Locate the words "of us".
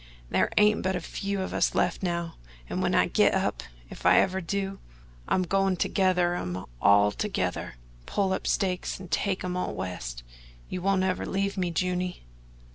1.43-1.75